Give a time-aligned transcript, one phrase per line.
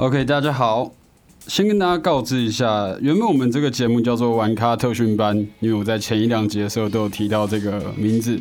[0.00, 0.92] OK，大家好，
[1.48, 8.40] 先跟大家告知一下，原本我们这个节目叫做“玩咖特训班”，因为我在前一两集的时候都有提到这个名字，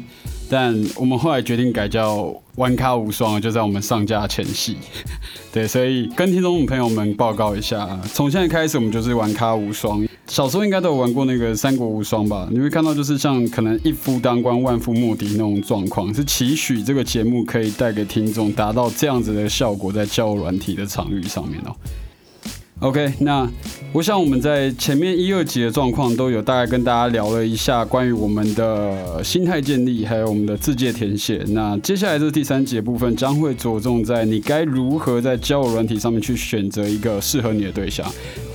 [0.52, 4.78] 但我们后来决定改叫“玩咖无双”，就在我们上架前夕。
[5.52, 10.08] 对，所以跟听众朋友们报告一下，从现在开始我们就是“玩咖无双”。
[10.30, 12.48] 小时候应该都有玩过那个《三国无双》吧？
[12.52, 21.73] 你会看到就是像可能一夫当关，万夫莫敌那种状况，是期许这个节目可以带给听众达到这样子的效果，在教软体的场域上面哦。
[22.80, 23.50] OK，那
[23.92, 31.44] 我想我们在前面一二集的状况都有大概跟大家聊了一下关于我们的心态建立，还有我们的字界填写。
[31.47, 38.06] 那接下来这第三节部分将会着重在你该如何在交友软体上面去选择一个适合你的对象，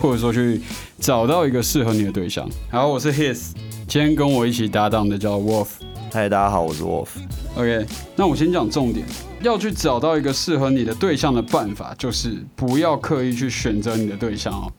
[0.01, 0.61] 或者说去
[1.01, 2.49] 找到一个适合你的对象。
[2.71, 3.51] 好，我是 His，
[3.89, 5.67] 今天跟我一起搭档的叫 Wolf。
[6.13, 7.09] 嗨，大家好，我是 Wolf。
[7.57, 9.05] OK，那我先讲重点。
[9.43, 14.73] 要去找到一个适合你的对象的办法，就是不要刻意去选择你的对象哦。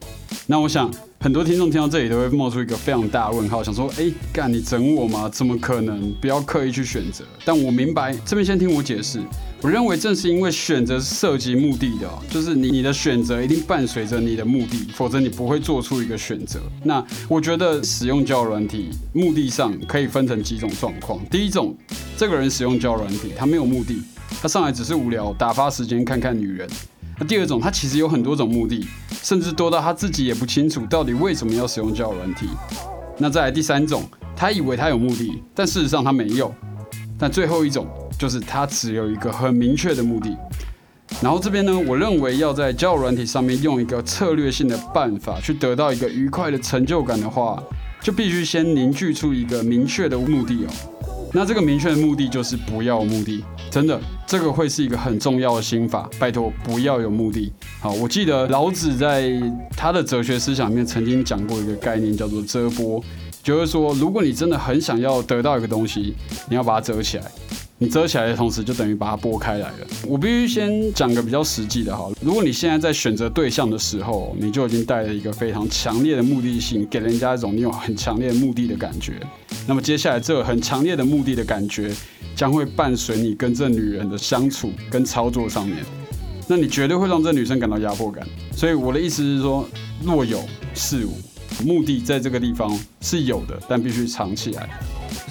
[0.47, 5.29] 那我想很多听众听到这里都会冒出一个非常大的问号，想说：哎，干你整我吗？
[5.29, 6.13] 怎么可能？
[6.19, 7.23] 不要刻意去选择。
[7.45, 9.21] 但我明白，这边先听我解释。
[9.61, 16.59] 我认为正是因为选择是涉及目的的，就是你你的选择一定伴随着你的目的，否则你不会做出一个选择。
[16.83, 21.23] 那我觉得使用交软体，目的上可以分成几种状况。
[21.31, 21.73] 第一种，
[22.17, 24.01] 这个人使用交软体，他没有目的。
[24.43, 26.69] 他上来只是无聊打发时间，看看女人。
[27.17, 28.85] 那第二种，他其实有很多种目的，
[29.21, 32.49] 甚至多到他自己也不清楚到底为什么要使用交友软体。
[33.17, 34.03] 那再来第三种，
[34.35, 36.53] 他以为他有目的，但事实上他没有。
[37.17, 37.87] 但最后一种，
[38.19, 40.37] 就是他只有一个很明确的目的。
[41.21, 47.63] 然后这边呢，我认为要在交友软体上面用一个策略性的办法去得到一个愉快的成就感的话，
[48.01, 50.92] 就必须先凝聚出一个明确的目的哦。
[51.35, 56.07] 那这个明确的目的就是不要目的，真的，这个会是一个很重要的心法。
[56.19, 57.51] 拜托，不要有目的。
[57.79, 59.41] 好，我记得老子在
[59.75, 63.03] 他的哲学思想里面曾经讲过一个概念，叫做遮波，
[63.41, 66.13] 就是说，如果你真的很想要得到一个东西，
[66.47, 67.23] 你要把它遮起来。
[67.83, 69.87] 你遮起来的同时，就等于把它拨开来了。
[70.07, 72.09] 我必须先讲个比较实际的哈。
[72.21, 79.15] 如果你现在在选择对象的时候，你就已经带了一个非常强烈的目的性，给人家一种你有很强烈目的的感觉。
[79.67, 81.91] 那么接下来这很强烈的目的的感觉，
[82.37, 85.79] 将会伴随你跟这女人的相处跟操作上面。
[86.47, 88.25] 那你绝对会让这女生感到压迫感。
[88.55, 89.67] 所以我的意思是说，
[90.01, 90.39] 若有
[90.73, 94.69] 似无，目的在这个地方是有的，但必须藏起来。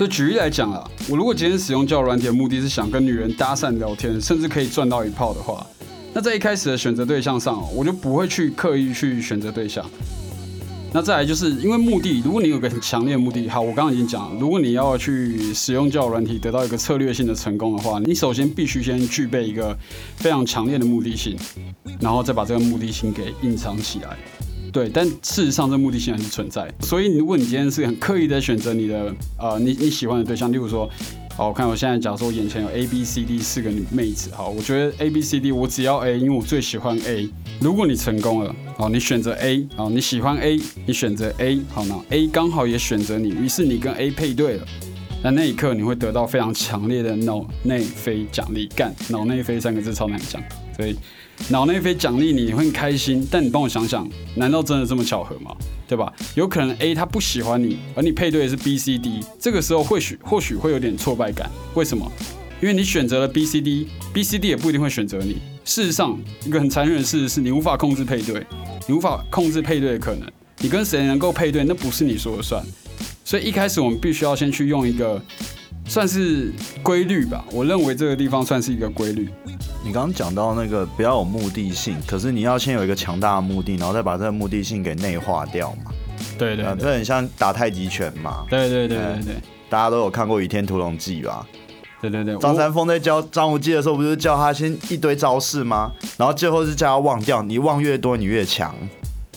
[0.03, 5.65] 所以举例来讲啊，我如果今天使用交友软体的目的是想跟女人搭讪聊天，甚至可以赚到一炮的话，
[6.13, 9.89] 那在一开始的选择对象上，我就不会去刻意去选择对象。
[10.93, 19.73] 那再来就是因为目的，如果你有个很强烈的目的，好，我刚刚已经讲了，如果你要去使用交友软体得到一个策略性的成功的话，你首先必须先具备一个
[20.17, 21.37] 非常强烈的目的性，
[22.01, 24.19] 然后再把这个目的性给隐藏起来。
[24.73, 26.73] 对，但事实上这目的性还是存在。
[26.81, 30.89] 所以如果你今天是很刻意的选择你的呃你你喜欢的对象，例如说，
[31.37, 37.29] 好，我看我现在假如说我眼前有 A B C D 四个女妹子，好，我觉得 A B C D 我只要 A，因为我最喜欢 A。
[37.61, 44.67] 如果你成功了，好，你选择 A，好，你喜欢 A，你选择 A，好，那 A 刚好也选择你，于是你跟 A 配对了，
[45.23, 50.43] 那那一刻你会得到非常强烈的脑内啡奖励，干，脑内啡三个字超难讲，
[50.75, 50.97] 所以。
[51.49, 53.27] 脑内啡奖励你，你会很开心。
[53.31, 55.55] 但你帮我想想，难道真的这么巧合吗？
[55.89, 56.13] 对吧？
[56.35, 61.51] 有可能 A 他不喜欢你，而你配对的是 B、C、D，这个时候或许或许会有点挫败感。
[61.75, 62.11] 为什么？
[62.61, 65.39] 因为你选择了 B、C、D，B、C、D 也不一定会选择你。
[65.65, 68.47] 事实上，一个很残忍的事实是你无法控制配对，
[68.87, 70.31] 你无法控制配对的可能。
[70.59, 72.65] 你跟谁能够配对，那不是你说了算。
[73.25, 75.21] 所以一开始我们必须要先去用一个。
[75.85, 79.29] 算是规律吧，我认为这个地方算是一个规律。
[79.85, 85.91] 你刚刚讲到那个不要有目的性，可是你要先有一个强大的目的，然后再把这个目的性给内化掉嘛。
[86.39, 88.45] 对对，这很像打太极拳嘛。
[88.49, 89.35] 对对对对对，
[89.69, 91.45] 大家都有看过《倚天屠龙记》吧？
[92.01, 95.91] 对对对，张三丰在教张无忌的时候，不是叫他先一堆招式吗？
[96.17, 98.73] 然后最后是叫他忘掉，你忘越多，你越强。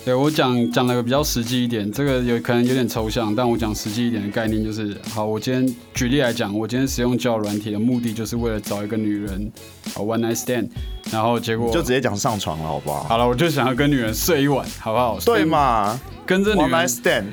[0.05, 9.51] 对我讲讲了个比较实际一点，这个有可能有点抽象，但我讲实际一点的概念就是，好，我今天举例来讲，我今天使用交友软体的目的就是为了找一个女人，
[9.95, 10.69] 好 one night stand，
[11.11, 13.01] 然后结果就直接讲上床了，好不好？
[13.05, 15.19] 好了，我就想要跟女人睡一晚，好不好？
[15.25, 15.99] 对嘛？
[16.27, 17.25] 跟这女人 nice stand，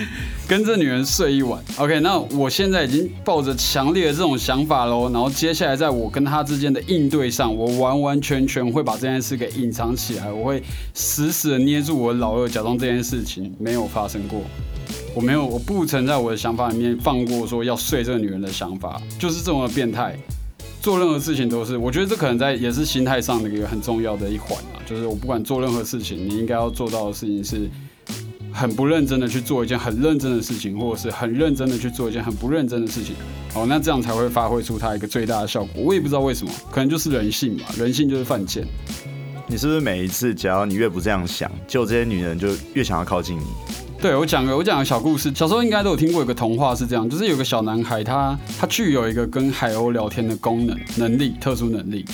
[0.48, 2.00] 跟这女人睡一晚，OK？
[2.00, 10.62] 那我现在已经抱着强烈的这种想法喽，然后接下来在我跟她之间的应对上，我完完全全会把这件事给隐藏起来，我会
[10.94, 14.42] 死死的捏住我的老二，假装这件事情没有发生过。
[15.14, 20.16] 我没有，我不曾在我的想法里面放过说要睡这个女人的想法，就是这么变态。
[20.80, 24.78] 做任何事情都是，我觉得这可能在也是心态上的一个很重要的一环啊。
[24.86, 27.68] 就是我不管做任何事情，你应该要做到的事情是，
[28.52, 33.16] 很不认真的去做一件很认真的事情，或者是很认真的去做一件很不认真的事情。
[33.54, 35.82] 哦，那这样才会发挥出它一个最大的效果。
[35.82, 38.64] 我也不知道为什么，可能就是人性吧，人性就是犯贱。
[39.50, 43.44] 你是不是每一次只要你越不这样想，就这些女人就越想要靠近你？
[43.98, 52.04] 对我讲个我讲个小故事，小时候应该都有听过一个童话是这样，就是有个小男孩，他他具有一个跟海鸥聊天的功能能力，特殊能力。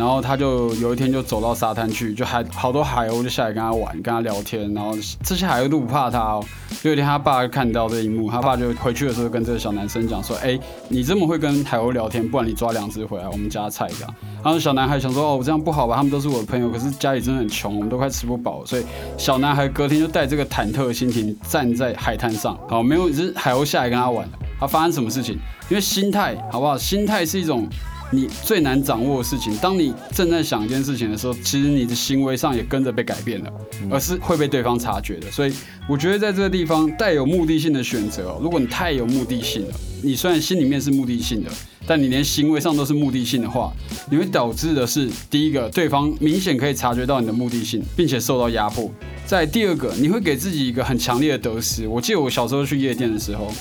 [0.00, 4.72] 然后他就有一天就走到沙滩去，就海好多海鸥就下来跟他玩，跟他聊天。
[4.72, 6.42] 然后这些海鸥都不怕他哦。
[6.82, 10.58] 有一天他爸看到这一幕，他爸就回去的时候跟这个小男生讲说：“哎，
[10.88, 15.96] 你这么会跟海鸥聊天，不然你抓两只回来，我们家菜这样。”然后小男孩想说：“哦，我这样不好吧？
[15.96, 18.84] 他们都是我的朋友，可是家里真的很穷，我们都快吃不饱。”所以
[19.18, 24.26] 小男孩隔天就带这个忐忑的心情站在海滩上，好，没有一只海鸥下来跟他玩。
[24.58, 25.36] 他发生什么事情？
[25.68, 26.78] 因为心态好不好？
[26.78, 27.68] 心态是一种。
[28.12, 33.52] 你最难掌握的事情，当你正在想一件事情的时候，其实你的行为上也跟着被改变了，
[33.88, 35.30] 而是会被对方察觉的。
[35.30, 35.52] 所以
[35.88, 41.50] 我觉得在这个地方带有目的性的选择，如果你太有目的性了，你虽然心里面是目的性的，
[41.86, 43.72] 但你连行为上都是目的性的话，
[44.10, 48.90] 你会导致的是第一个，对方明显可以察觉到你的目的性，并且受到压迫；
[49.24, 51.86] 在第二个，你会给自己一个很强烈的得失。
[51.86, 53.52] 我记得我小时候去夜店的时候。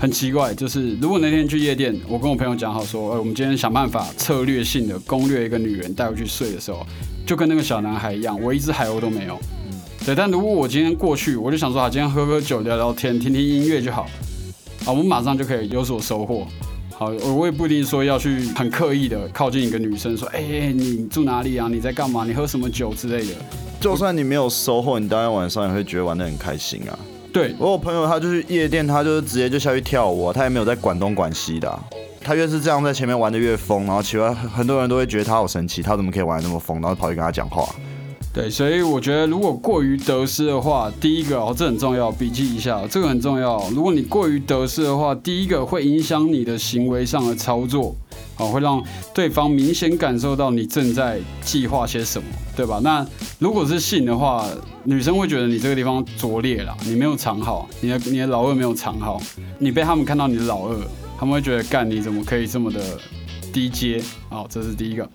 [0.00, 6.86] 很奇怪，就是如果那天去夜店，我跟我朋友讲好说，呃，我们今天想办法策略性的攻略一个女人带回去睡的时候，
[7.26, 9.38] 就跟那个小男孩一样，我一只海鸥都没有。
[10.06, 14.08] 对，但如果我今天过去，我就想说，啊，今天喝喝酒、聊聊天、听听音乐就好，
[14.86, 16.46] 啊，我们马上就可以有所收获。
[16.92, 21.68] 好，我也不一定说要去很刻意的靠近一个女生，说，哎，你住哪里啊？
[21.70, 22.24] 你在干嘛？
[22.24, 23.34] 你喝什么酒之类的。
[23.78, 26.98] 就算你没有收获，你当天晚上也会觉得玩得很开心啊。
[27.32, 31.78] 对我有朋友，他就是夜店，他就是直接就下去跳舞，他也没有在管东管西的。
[32.22, 37.66] 他越是这样在前面玩的越疯，然后其他很多人都会觉得他好神奇，他怎么可以玩的那么疯，然后跑去跟他讲话。
[38.32, 43.60] 对，所以我觉得如果过于得失的话，第一个哦，这很重要，笔记一下，这个很重要。
[43.74, 47.94] 如果你过于得失的话，第一个会影响你的行为上的操作，
[48.40, 48.82] 哦，会让
[49.14, 52.24] 对方明显感受到你正在计划些什么，
[52.56, 52.80] 对吧？
[52.82, 53.06] 那
[53.38, 54.46] 如果是性的话，
[54.84, 59.20] 女生会觉得你这个地方拙劣了，你没有藏好，你的你的老二没有藏好，
[59.58, 60.76] 你被他们看到你的老二，
[61.18, 62.80] 他们会觉得干你怎么可以这么的
[63.52, 64.02] 低阶？
[64.30, 65.06] 好，这是第一个。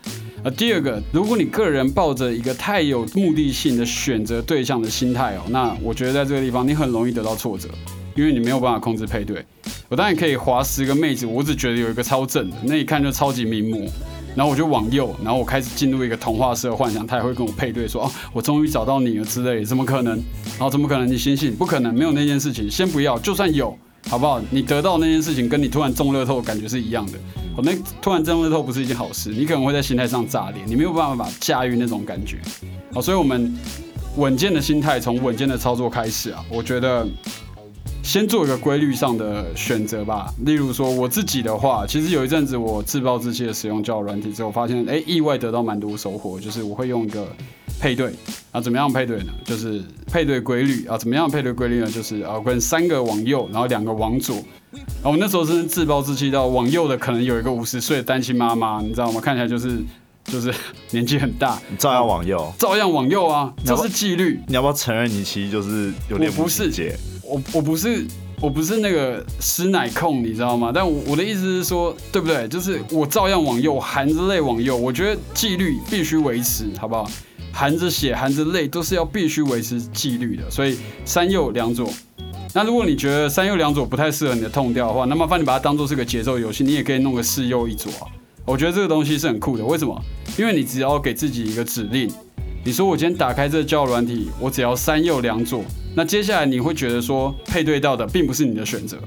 [0.44, 7.68] 呃，第二个，如果你个人抱着一个太有目的性的选择对象的心态哦，那我觉得在这个地方你很容易得到挫折，
[8.16, 9.46] 因为你没有办法控制配对。
[9.88, 13.80] 我当然可以划十个妹子，我只觉得有一个超正的，那一看就超级名模，
[14.36, 20.16] 然后我就往右，然后我开始进入一个童话式的幻想，他也会跟我配对，说哦，我终于找到你了之类，怎么可能？
[20.52, 21.08] 然后怎么可能？
[21.08, 23.78] 你醒醒，不可能，没有那件事情，先不要，就算有。
[24.08, 24.40] 好不好？
[24.52, 27.14] 你得到那件事情，跟你突然中乐透感觉是一样的。
[27.58, 27.72] 哦，那
[28.04, 32.38] 突然中乐透不是一件好事，你可能会在心态上炸裂，你没有办法驾驭那种感觉。
[32.94, 33.52] 好，所以我们
[34.18, 36.46] 稳健的心态，从稳健的操作开始啊。
[36.52, 37.04] 我觉得
[38.06, 40.32] 先做一个规律上的选择吧。
[40.46, 47.28] 例如说我自己的话，其实有一阵子我自暴自弃的使用交友软体之后，发现哎，意外得到蛮多收获，就是我会用一个。
[47.78, 48.10] 配对
[48.54, 49.34] 啊，怎么样配对呢？
[49.44, 51.92] 就是配对规律啊，怎么样配对规律呢？
[51.92, 54.38] 就是啊，跟三个往右，然后两个往左。
[55.04, 59.20] 啊，我那时候真是自暴自弃到往右的可能有一个五十岁的单亲妈妈，你知道吗？
[59.20, 59.78] 看起来就是
[60.24, 60.54] 就是
[60.92, 64.40] 年纪很大，你照样往右，照样往右啊，这是纪律。
[64.48, 66.96] 你要不要承认你其实就是有点不是姐？
[67.28, 68.06] 我我不是
[68.42, 70.72] 我不是那个师奶控，你知道吗？
[70.74, 72.48] 但我我的意思是说，对不对？
[72.48, 74.76] 就是我照样往右，含着泪往右。
[74.78, 77.10] 我觉得纪律必须维持，好不好？
[77.52, 80.44] 含着血，含着泪，都是要必须维持纪律的。
[80.52, 81.90] 所以三右两左。
[82.54, 87.92] 那如果你觉得三右两左不太适合你的痛调的话，那麻烦你把它当做是个节奏游戏，你也可以弄个四右一左。
[88.46, 89.66] 我觉得这个东西是很酷的。
[89.66, 90.00] 为什么？
[90.38, 92.10] 因为你只要给自己一个指令，
[92.66, 95.64] 你说我今天打开这个交友软体，我只要三右两左。
[95.96, 98.98] 那接下来你会觉得说配对到的并不是你的选择，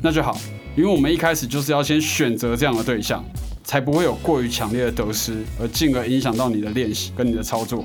[0.00, 0.40] 那就好，
[0.74, 3.22] 因为我们一开始就是要先选择这样的对象。
[3.64, 7.84] 才不会有过于强烈的得失，而进而影响到你的练习跟你的操作。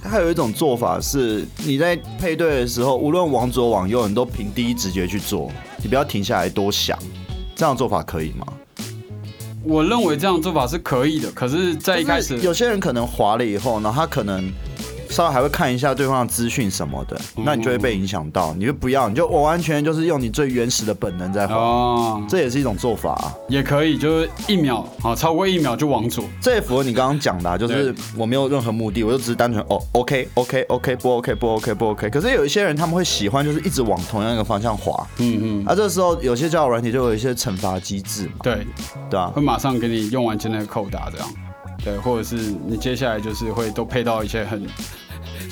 [0.00, 5.50] 还有一种做法是，你在配对的时候，无论往左往右，你都凭第一直觉去做，
[5.82, 6.96] 你不要停下来多想。
[7.56, 8.46] 这样做法可以吗？
[9.68, 14.48] 我认为这样做法是可以的，可是，在一开始，有些人可能滑了以后，呢，他可能
[15.16, 23.34] 稍微还会看一下对方的资讯什么的，那你就会被影响到，你就不要，你就完完全全就是用你最原始的本能在滑，哦，这也是一种做法、啊。
[23.48, 26.22] 也可以，就是一秒，啊，超过一秒就往左。
[26.38, 32.10] 这也符合你刚刚讲的、啊，就是我没有任何目的，我就只是单纯哦，OK OK OK 不 OK 不 OK 不 OK。
[32.10, 38.66] 可是有一些人他们会喜欢就是一直往同样一个方向滑，嗯嗯，啊，这时候有些交友软体就有一些惩罚机制嘛，对，
[39.08, 39.32] 对啊。
[39.34, 41.26] 会，马上给你用完前那个扣打这样。
[41.84, 42.34] 对，或者是
[42.66, 44.66] 你接下来就是会都配到一些很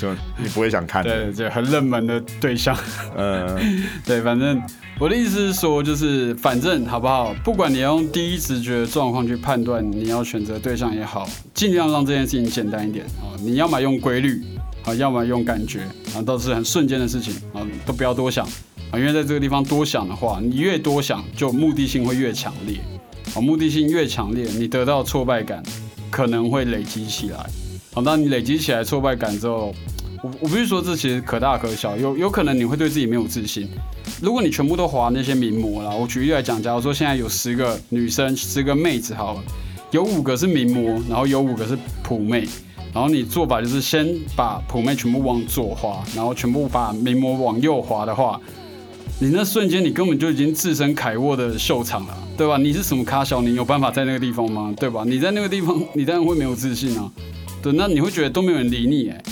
[0.05, 2.77] 就你不会想看的，对对很冷门的对象。
[3.17, 3.59] 呃，
[4.05, 4.61] 对，反正
[4.99, 7.35] 我的意思是说，就是反正好不好？
[7.43, 13.33] 不管你要用第一直觉的状况去判断你要选择对象也好，尽量让这件事情简单一点啊。
[13.41, 14.43] 你要么用规律
[14.85, 15.81] 啊，要么用感觉
[16.15, 18.47] 啊，都是很瞬间的事情啊，都不要多想
[18.91, 22.79] 啊，因为在这个地方多想的话，你越多想，就目的性会越强烈
[23.35, 25.63] 啊，目的性越强烈，你得到挫败感
[26.11, 27.39] 可能会累积起来。
[27.93, 29.73] 好，当你累积起来挫败感之后，
[30.25, 33.69] 我我不是说这其实可大可小，有有可能你会对自己没有自信。
[34.23, 39.43] 如果你全部都划那些名模啦，我举例来讲，假如说现在有十个女生，十个妹子好了，
[39.91, 42.49] 有五个是名模，然后有五个是普妹，
[42.95, 48.41] 然后你做法就是先把普妹全部往左滑，然后全部把名模往右滑的话，
[49.19, 52.57] 你那瞬间你根本就已经置身凯沃的秀场了，对吧？
[52.57, 54.73] 你是什么咖小，你有办法在那个地方吗？
[54.79, 55.05] 对吧？
[55.07, 57.13] 你在那个地方，你当然会没有自信啊。
[57.63, 59.23] 对，那你会觉得都没有人理你，哎，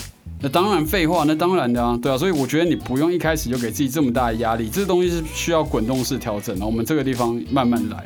[0.42, 8.04] 那当然废话，那当然的啊，对啊，所以我觉得你不用一开始就给自己这么大的压力，这东西是需要滚动式调整的，我们这个地方慢慢来。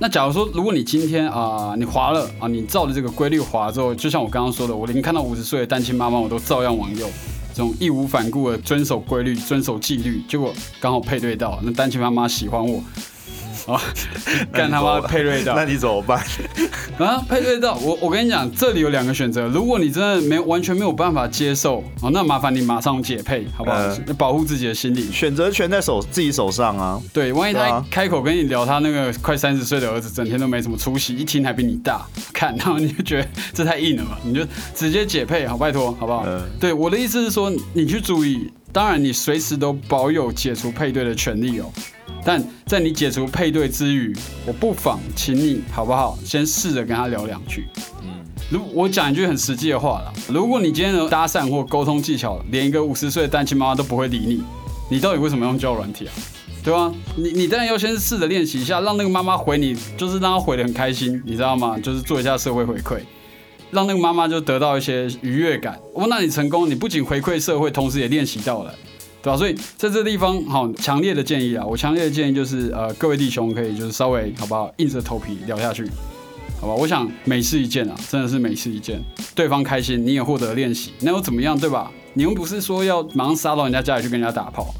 [0.00, 7.06] 那假如说，如果你今天啊、你滑了啊、你照着这个规律滑之后，就像我刚刚说的，我连看到五十岁的单亲妈妈，我都照样往右，
[7.52, 12.82] 这种义无反顾的遵守规律、遵守纪律，结果刚好配对到，那单亲妈妈喜欢我，
[13.66, 13.80] 啊，
[14.52, 16.22] 干他妈配对到那，你怎么办？
[16.98, 19.48] 啊，配对到我，我跟你讲，这里有两个选择。
[19.48, 23.76] 如果你真的没完全没有办法接受，哦，那麻烦你马上解配，好不好？
[23.76, 25.10] 呃保护自己的心理。
[25.10, 36.24] 选择权在手自己手上啊，对，万一他开口跟你聊他那个快三十岁的儿子，整天都没什么出息，一听还比你大，看，然后你就觉得这太硬了嘛，你就直接解配，好，拜托，好不好？
[36.26, 41.72] 嗯对，我的意思是说，你去注意，当然你随时都保有解除配对的权利哦。
[42.24, 44.16] 但在你解除配对之余，
[44.46, 47.66] 我不妨请你好不好，先试着跟他聊两句。
[48.50, 54.42] 如我讲一句很实际的话啦，如果你今天的搭讪或沟通技巧连一个五十岁的单亲妈妈都不会理你，
[54.90, 56.12] 你到底为什么用交友软体啊？
[56.62, 56.90] 对吧？
[57.16, 61.78] 你你当然要先试着练习一下，让那个妈妈回你，就是让她回的很开心，你知道吗？
[61.78, 63.00] 就是做一下社会回馈，
[63.70, 65.78] 让那个妈妈就得到一些愉悦感。
[65.94, 68.74] 哦，那你成功，你不仅回馈社会，同时也练习到了。
[69.24, 69.38] 对吧？
[69.38, 71.64] 所以在这地方，好强烈的建议啊！
[71.64, 75.88] 我强烈的建议就是，呃，各位弟兄可以就是稍微好不好，硬着头皮聊下去，
[76.60, 76.74] 好吧？
[76.74, 79.00] 我想每事一件啊，真的是每事一件，
[79.34, 81.90] 对方开心，你也获得练习，那又怎么样，对吧？
[82.12, 84.74] 你们不是说要马上杀到人家家里去跟人家打炮。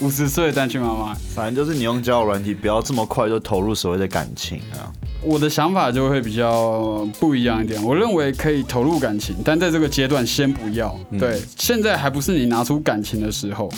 [0.00, 4.92] 五十岁的单亲妈妈，反正就是你用交友软体，不要这么快就投入所谓的感情啊。
[5.22, 7.82] 我的想法就会比较不一样一点。
[7.82, 10.96] 我认为可以投入感情，但在这个阶段先不要。
[11.18, 13.68] 对，现在还不是你拿出感情的时候，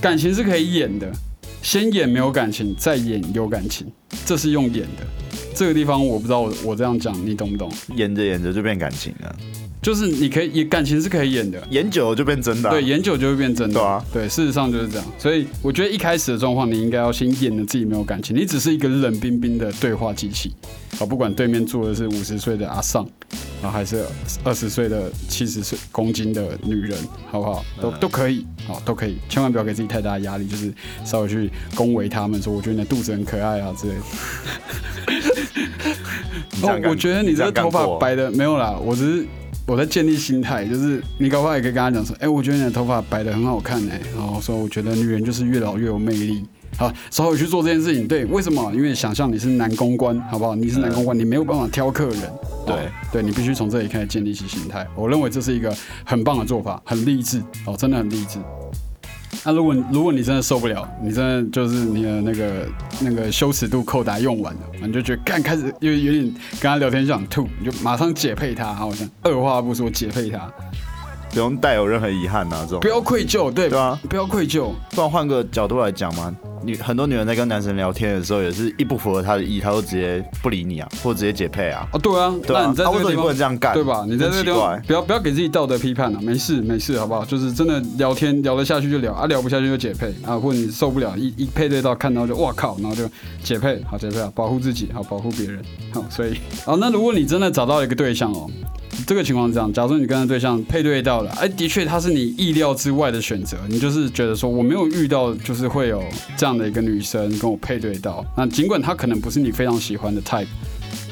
[0.00, 1.10] 感情是可以演的，
[1.60, 3.90] 先演没有感情，再演有感情，
[4.24, 5.04] 这是用演的。
[5.56, 7.68] 这个地方我不知道我我这样讲你懂不懂？
[7.96, 9.36] 演着演着就变感情了，
[9.80, 13.74] 就是你可以也感情是可以演的，演久了就变真的啊、对，演久就会变真的。
[13.74, 15.06] 对啊对，事实上就是这样。
[15.18, 20.52] 所以我觉得一开始的状况，你应该要先演的自己没有感情，你只是一个冷冰冰的对话机器。
[20.98, 23.04] 啊，不管对面坐的是五十岁的阿尚，
[23.62, 24.04] 啊还是
[24.42, 26.98] 二十岁的七十岁公斤的女人，
[27.30, 27.64] 好不好？
[27.80, 29.16] 都都可以，好，都可以。
[29.28, 30.72] 千万不要给自己太大的压力，就是
[31.04, 34.00] 稍微去恭维他们，说我觉得你的肚子很可爱啊之类的。
[36.88, 39.26] 我觉得你这个头发白的没有啦，我只是
[39.68, 46.42] 我在建立心态，就是你搞不好也可以跟他讲说，哎、我觉得你的头发白的很好看哎、然后说我觉得女人就是越老越有魅力。
[46.78, 48.72] 好，稍微去做这件事情，对，为什么？
[48.72, 50.54] 因为想象你是男公关，好不好？
[50.54, 52.20] 你是男公关，你没有办法挑客人，
[52.64, 52.78] 对哦
[53.12, 54.86] 对，你必须从这里开始建立起心态。
[54.96, 58.38] 我认为这是一个很棒的做法，很励志哦，真的很励志。
[59.44, 62.68] 那如果如果你真的受不了，你真的就是你的那个
[63.00, 66.24] 那个羞耻度扣打用完了，你就觉得干开始有有点
[66.60, 70.50] 跟他聊天就想吐，你就马上解配他，好像二话不说解配他，
[71.38, 83.72] 不用带有任何遗憾啊，这种不要愧疚，对对啊，不要愧疚，不然换个角度来讲嘛，女很多女人在跟男生聊天的时候，也是一不符合他的意，他就直接不理你啊，或者直接解配啊，哦，对啊，对啊那你，在啊为什么你这个地方不能这样干？
[83.72, 84.04] 对吧？
[84.08, 87.24] 你在这个地方不要不要给自己道德批判了、没事没事，好不好？
[87.24, 93.08] 就是真的聊天聊得下去就聊啊，聊不下去就解配啊，或者你受不了一一配对到看到就哇靠，然后就
[93.44, 96.32] 解配，好解配啊，保护自己，好保护别人，好，所以
[96.66, 98.50] 啊，那如果你真的找到一个对象哦。
[99.06, 106.02] 这个情况是这样，假设你跟的对象配对到了，哎，的确他是你意料之外的选择，你就是觉得说我没有遇到，就是会有
[106.36, 110.46] 这样的一个女生跟我配对到，那尽管她可能不是你非常喜欢的 type，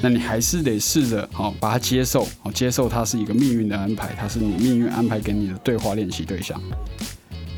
[0.02, 6.61] 那你还是得试着好把她接受，好接受她是一个命运的安排，她是你命运安排给你的对话练习对象。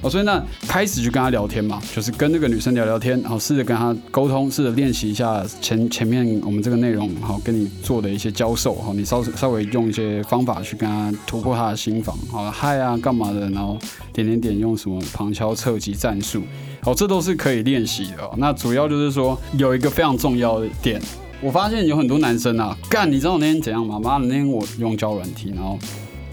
[0.00, 13.76] 哦，所以那开始就跟他聊天嘛，就是跟那个女生聊聊天，然后试着跟她沟通，试着练习一下前前面我们这个内容，好跟你做的一些教授，好你稍稍微用一些方法去跟他突破他的心房，好嗨啊干嘛的，然后
[14.12, 16.42] 点点点用什么旁敲侧击战术，
[16.80, 18.30] 好这都是可以练习的。
[18.36, 21.02] 那主要就是说有一个非常重要的点，
[21.40, 23.98] 我发现有很多男生啊，干你知道我那天怎样吗？
[23.98, 25.76] 妈的那天我用胶软体，然后。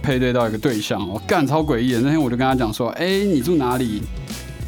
[0.05, 2.01] 配对到一个对象，哦干超诡异的。
[2.01, 4.03] 那天我就跟他讲说：“哎，你住哪里？”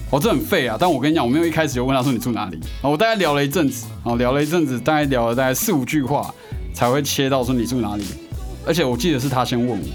[0.09, 0.77] 哦，这很废啊！
[0.79, 2.57] 但我跟你讲，我没有一开始就问他说你住哪里。
[2.81, 6.33] 我大概聊了一阵子，哦，聊了一阵子，大概聊了大概四五句话，
[6.73, 8.05] 才会切到说你住哪里。
[8.65, 9.85] 而且我记得是他先问我，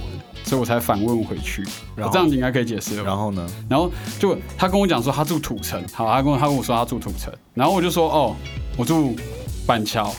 [0.45, 1.65] 所以我才反问回去。
[1.97, 3.05] 然后这样子应该可以解释了。
[3.05, 3.47] 然后呢？
[3.71, 8.37] 然后就他跟我讲说他住土城，好，他跟他跟我说他住土城，然后我就说哦，
[8.77, 9.17] 我住
[9.67, 10.15] 板桥。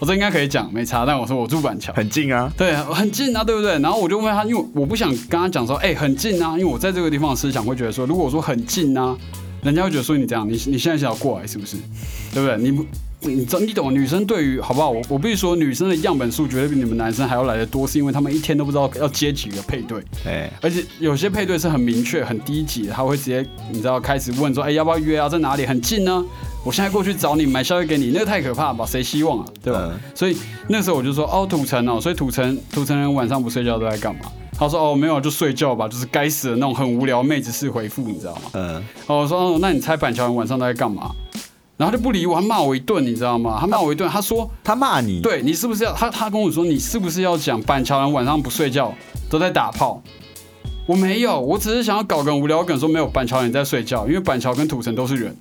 [0.00, 3.78] 我这应该可以讲没差，但我说我住板桥，很近啊，对，很近啊，对不对？
[3.80, 9.16] 然后我就问他，因为我不想跟他讲说，哎，很近啊，因为我在这个地方的思想会觉得说，如果我说很近啊，
[9.62, 11.76] 人家会觉得说你这样，你你现在想要过来是不是？
[12.32, 12.56] 对不对？
[12.58, 12.84] 你不，
[13.20, 13.92] 你知你懂？
[13.92, 14.90] 女生对于好不好？
[14.90, 25.28] 我我必须说，女生的样本数绝对比你们男生还要来的多，是因为他们一天都不知道要接几个配对，哎，而且有些配对是很明确、很低级，他会直接你知道开始问说，哎，要不要约啊？
[25.28, 25.66] 在哪里？
[25.66, 26.24] 很近呢？
[26.64, 28.86] 我现在过去找你买宵夜给你，那个太可怕吧？
[28.86, 29.46] 谁希望啊？
[29.62, 29.90] 对吧？
[30.14, 30.36] 所以
[30.68, 34.22] 那时候我就说哦，土城哦，所以土城土城人晚上不睡觉都在干嘛？
[34.56, 38.42] 他说哦，没有就睡觉吧，就是该死的那种很无聊妹子式回复，你知道吗？
[38.54, 38.74] 嗯。
[39.06, 41.12] 哦，我说哦，那你猜板桥人晚上都在干嘛？
[41.78, 43.56] 然后就不理我，他骂我一顿，你知道吗？
[43.60, 48.92] 他骂我一顿，他说他骂你，对你是不是要他他跟我说你是不是要讲板桥人晚上不睡觉
[49.30, 50.02] 都在打炮？
[50.86, 55.34] 我没有，我只是想要搞个无聊梗，说没有板桥人在睡觉，因为板桥跟土城都是人。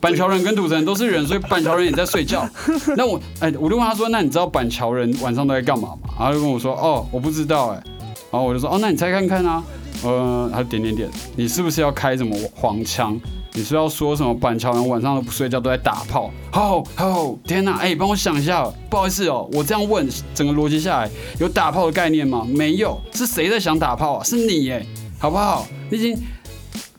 [0.00, 2.48] 板桥人跟土城都是人，所以板桥人也在睡觉。
[2.96, 7.82] 那我哎，我就问他说：“那你知道板桥人晚上都在干嘛吗？”然后就跟我说：“哦，我不知道哎。”
[8.30, 9.60] 然后我就说：“哦，那你猜看看啊。”
[10.04, 13.20] 呃，他就点点点，你是不是要开什么黄腔？
[13.58, 16.30] 你是要说什么板桥人晚上都不睡觉都在打炮？
[16.52, 17.72] 吼吼，天哪！
[17.78, 22.46] 哎，帮我想一下，不好意思哦，我这样问，整个逻辑下来有打炮的概念吗？
[22.48, 24.22] 没有，是谁在想打炮啊？
[24.22, 24.86] 是你哎，
[25.18, 25.66] 好不好？
[25.90, 26.16] 你已经。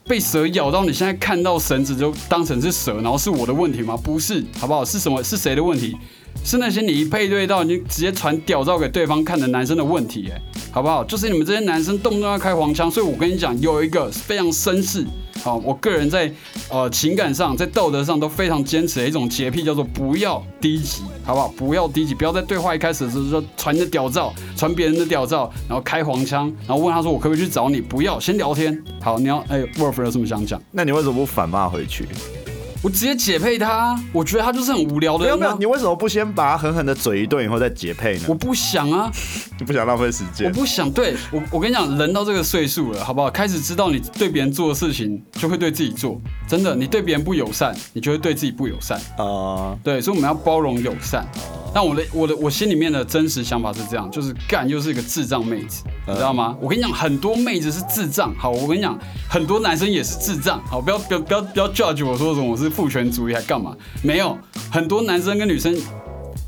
[0.06, 3.96] 被蛇咬到，你现在看到绳子就当成是蛇，然后是我的问题吗？
[3.96, 4.84] 不是，好不好？
[4.84, 5.24] 是什么？
[5.24, 5.96] 是谁的问题？
[6.44, 11.04] 是那些你一配对到你就直接传屌照给对方看的男生的问题，哎，好不好？
[11.04, 15.06] 就是你们这些男生动不动要开黄腔，所以我跟你讲，有一个非常绅士。
[15.42, 16.30] 好，我个人在
[16.70, 21.48] 呃情感上，在道德上都非常坚持的一种洁癖，叫做不要低级，好不好？
[21.56, 27.80] 不要低级，不要在对话一开始的时候说传你的屌照，传别人的屌照，然后开黄腔，然后问他说我可不可以去找你？
[27.80, 28.78] 不要，先聊天。
[29.02, 30.62] 好，你要哎，Wolf 有什么想讲？
[30.72, 32.06] 那你为什么不反骂回去？
[32.82, 35.26] 我直接解配他，我觉得他就是很无聊的。
[35.26, 38.26] 没有没有，你为什么不先把他狠狠的嘴一顿，以后再解配呢？
[38.30, 39.12] 我不想啊，
[39.60, 40.48] 你不想浪费时间。
[40.48, 43.30] 我不想，对我我跟你讲，人到这个岁数了，好不好？
[43.30, 46.20] 开始知道你对别人做的事情，就会对自己做。
[46.48, 49.78] 真的，你对别人不友善，你就会对自己不友善啊。
[49.84, 51.28] 对，所以我们要包容友善。
[51.74, 56.56] 但我的我的我心里面的真实想法是这样，就是干又是一个智障妹子，你知道吗？
[56.60, 58.34] 我跟你讲，很多妹子是智障。
[58.38, 58.98] 好，我跟你讲，
[59.30, 60.62] 很多男生也是智障。
[60.66, 63.76] 好，不要不要不要不要 judge 我说什么我是父权主义还干嘛？
[64.04, 64.38] 没有，
[64.72, 65.78] 很多男生跟女生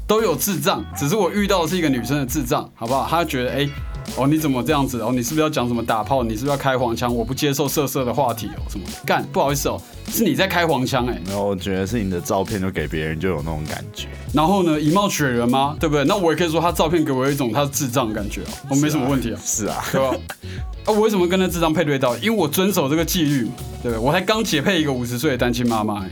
[0.08, 3.08] 都有智障，只是我遇到的是一个女生的智障，好不好？
[3.10, 3.70] 她觉得哎。
[4.18, 5.00] 哦，你怎么这样子？
[5.02, 6.24] 哦，你是不是要讲什么打炮？
[6.24, 7.14] 你是不是要开黄腔？
[7.14, 9.24] 我不接受色色的话题哦，什么干？
[9.32, 11.20] 不好意思哦，是你在开黄腔哎。
[11.26, 14.08] 没有我觉得是你的照片就给别人就有那种感觉。
[14.34, 15.76] 然后呢，以貌取人吗？
[15.80, 16.04] 对不对？
[16.06, 19.40] 那我也可以说他照片给我一种他智障的感觉哦，我没什么问题啊。
[19.44, 20.16] 是啊，对吧？
[20.86, 22.16] 啊，我为什么跟那智障配对到？
[22.18, 24.00] 因为我遵守这个纪律嘛，对不对？
[24.00, 26.06] 我才刚解配一个五十岁的单亲妈妈。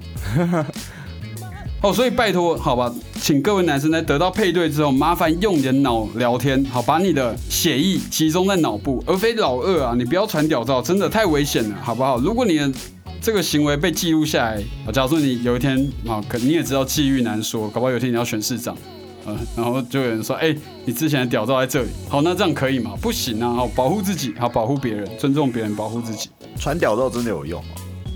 [1.82, 9.94] 哦，所以拜托，好吧，请各位男生在得到配对之后，麻烦用你的脑聊天，好，把你的血意集中在脑部，而非老二啊！
[9.98, 12.20] 你不要传屌照，真的太危险了，好不好？
[12.20, 12.70] 如果你的
[13.22, 14.62] 这个行为被记录下来，
[14.92, 18.76] 假如说你有一天啊，可你也知道际遇难说，搞不好有一天你要选市长，
[19.26, 22.92] 嗯，然后就有人说，哎，你之前的屌照在这里，好，那这样可以吗？
[23.02, 26.30] 不行啊，好，保护自己，好，保护别人，尊重别人，保护自己。
[26.58, 27.64] 传屌照真的有用？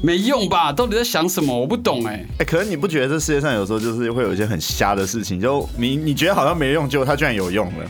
[0.03, 0.73] 没用吧？
[0.73, 1.57] 到底在想什么？
[1.57, 2.25] 我不懂哎。
[2.39, 5.39] 哎，可是你不觉得这世界上有时候就是会有一些很瞎的事情？
[5.39, 7.85] 就你你觉得好像没用，结果它居然有用了。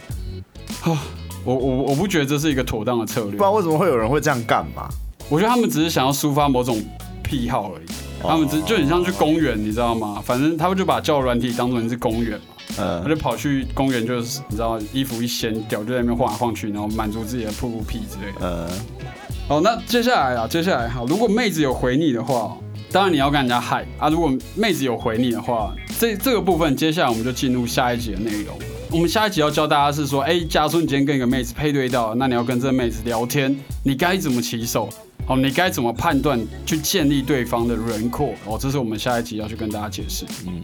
[0.84, 1.02] 啊，
[1.44, 3.32] 我我我不觉得这是一个妥当的策略。
[3.32, 4.88] 不知道为什么会有人会这样干嘛？
[5.28, 6.80] 我觉得他们只是想要抒发某种
[7.24, 7.86] 癖好而已。
[8.22, 10.22] 他们只就很像去公园，你知道吗？
[10.24, 12.46] 反正他们就把教软体当做是公园嘛。
[12.78, 18.48] 嗯他就跑去公园，就是你知道衣服一掀，屌就在那边晃来晃去，然后满足自己的瀑布癖之类的。
[18.48, 18.70] 呃，
[19.46, 22.58] 好，那接下来啊，接下来好，如果妹子有回你的话，
[22.92, 24.08] 当然你要跟人家嗨啊。
[24.08, 28.58] 如果妹子有回你的话，这这个部分，接下来我们就进入下一集的内容。
[28.90, 33.54] 我们下一集要教大家是说，哎、假如说你今天跟一个妹子配对到，那你要跟这个妹子聊天，
[33.84, 34.88] 你该怎么起手？
[35.26, 38.30] 好，你该怎么判断去建立对方的轮廓？
[38.46, 40.26] 哦，这是我们下一集要去跟大家解释。
[40.48, 40.62] 嗯，